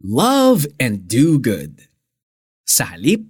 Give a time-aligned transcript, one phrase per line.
[0.00, 1.84] Love and do good.
[2.64, 3.20] Sa halip,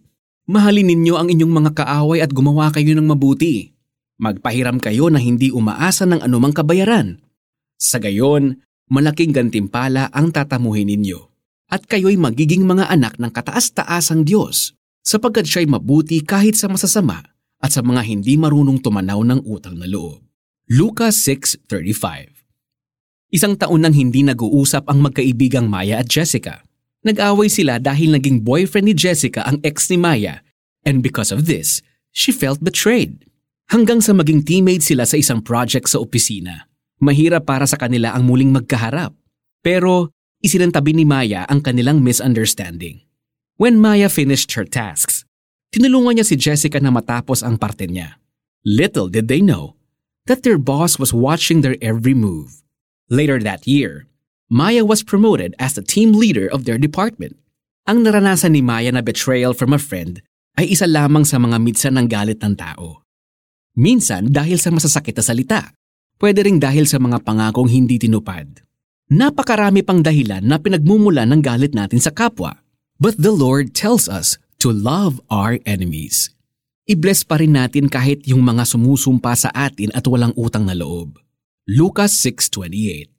[0.47, 3.75] mahalin ninyo ang inyong mga kaaway at gumawa kayo ng mabuti.
[4.23, 7.19] Magpahiram kayo na hindi umaasa ng anumang kabayaran.
[7.75, 11.19] Sa gayon, malaking gantimpala ang tatamuhin ninyo.
[11.75, 14.71] At kayo'y magiging mga anak ng kataas-taasang Diyos
[15.03, 17.19] sapagkat siya'y mabuti kahit sa masasama
[17.59, 20.23] at sa mga hindi marunong tumanaw ng utang na loob.
[20.71, 22.40] Lucas 6.35
[23.31, 26.67] Isang taon nang hindi nag-uusap ang magkaibigang Maya at Jessica.
[27.07, 30.43] Nag-away sila dahil naging boyfriend ni Jessica ang ex ni Maya
[30.83, 31.79] and because of this,
[32.11, 33.23] she felt betrayed.
[33.71, 36.67] Hanggang sa maging teammates sila sa isang project sa opisina.
[36.99, 39.15] Mahirap para sa kanila ang muling magkaharap.
[39.63, 40.11] Pero
[40.43, 43.07] isinantabi ni Maya ang kanilang misunderstanding.
[43.63, 45.23] When Maya finished her tasks,
[45.71, 48.19] tinulungan niya si Jessica na matapos ang parte niya.
[48.67, 49.79] Little did they know
[50.27, 52.61] that their boss was watching their every move.
[53.11, 54.07] Later that year,
[54.47, 57.35] Maya was promoted as the team leader of their department.
[57.91, 60.23] Ang naranasan ni Maya na betrayal from a friend
[60.55, 63.03] ay isa lamang sa mga mitsan ng galit ng tao.
[63.75, 65.61] Minsan dahil sa masasakit na salita,
[66.23, 68.63] pwede ring dahil sa mga pangakong hindi tinupad.
[69.11, 72.63] Napakarami pang dahilan na pinagmumula ng galit natin sa kapwa.
[73.03, 76.31] But the Lord tells us to love our enemies.
[76.87, 81.19] I-bless pa rin natin kahit yung mga sumusumpa sa atin at walang utang na loob.
[81.69, 83.13] Lucas 6.28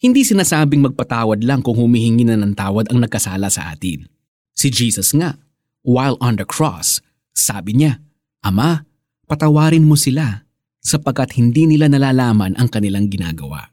[0.00, 4.08] Hindi sinasabing magpatawad lang kung humihingi na ng tawad ang nagkasala sa atin.
[4.56, 5.36] Si Jesus nga,
[5.84, 7.04] while on the cross,
[7.36, 8.00] sabi niya,
[8.40, 8.88] Ama,
[9.28, 10.48] patawarin mo sila
[10.80, 13.68] sapagkat hindi nila nalalaman ang kanilang ginagawa.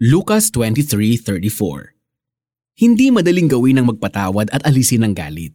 [0.00, 5.52] Lucas 23.34 Hindi madaling gawin ang magpatawad at alisin ang galit,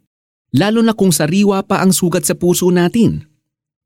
[0.53, 3.25] lalo na kung sariwa pa ang sugat sa puso natin.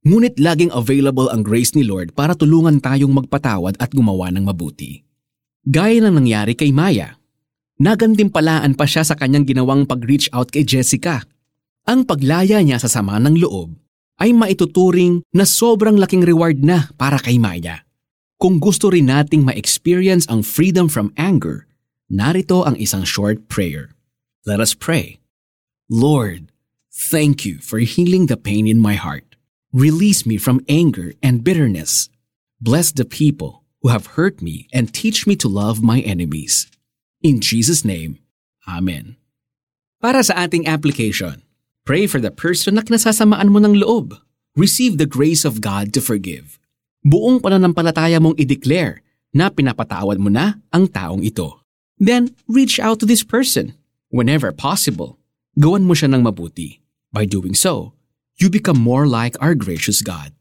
[0.08, 5.04] Ngunit laging available ang grace ni Lord para tulungan tayong magpatawad at gumawa ng mabuti.
[5.68, 7.20] Gaya ng nangyari kay Maya.
[7.80, 11.28] Nagantimpalaan pa siya sa kanyang ginawang pag-reach out kay Jessica.
[11.84, 13.76] Ang paglaya niya sa sama ng loob
[14.20, 17.84] ay maituturing na sobrang laking reward na para kay Maya.
[18.40, 21.68] Kung gusto rin nating ma-experience ang freedom from anger,
[22.08, 23.92] narito ang isang short prayer.
[24.48, 25.20] Let us pray.
[25.92, 26.56] Lord,
[26.88, 29.29] thank you for healing the pain in my heart.
[29.70, 32.10] Release me from anger and bitterness.
[32.58, 36.66] Bless the people who have hurt me and teach me to love my enemies.
[37.22, 38.18] In Jesus' name,
[38.66, 39.22] Amen.
[40.02, 41.46] Para sa ating application,
[41.86, 44.18] pray for the person na kinasasamaan mo ng loob.
[44.58, 46.58] Receive the grace of God to forgive.
[47.06, 49.06] Buong pananampalataya mong i-declare
[49.38, 51.62] na pinapatawad mo na ang taong ito.
[52.02, 53.78] Then, reach out to this person.
[54.10, 55.22] Whenever possible,
[55.54, 56.82] gawan mo siya ng mabuti.
[57.14, 57.94] By doing so,
[58.40, 60.32] you become more like our gracious God.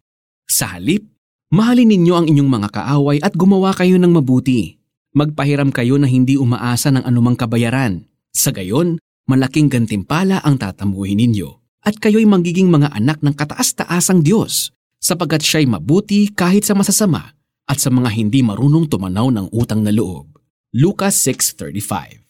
[0.46, 1.02] Sa halip,
[1.50, 4.78] mahalin ninyo ang inyong mga kaaway at gumawa kayo ng mabuti.
[5.18, 8.06] Magpahiram kayo na hindi umaasa ng anumang kabayaran.
[8.30, 11.58] Sa gayon, malaking gantimpala ang tatamuhin ninyo.
[11.82, 14.70] At kayo'y magiging mga anak ng kataas-taasang Diyos,
[15.02, 17.34] sapagkat siya'y mabuti kahit sa masasama
[17.66, 20.38] at sa mga hindi marunong tumanaw ng utang na loob.
[20.74, 22.27] Lucas 6.35